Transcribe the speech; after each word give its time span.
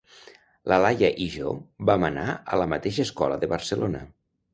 La 0.71 0.77
Laia 0.83 1.09
i 1.25 1.27
jo 1.33 1.51
vam 1.89 2.05
anar 2.07 2.23
a 2.55 2.59
la 2.63 2.67
mateixa 2.73 3.05
escola 3.09 3.39
de 3.45 3.51
Barcelona. 3.53 4.03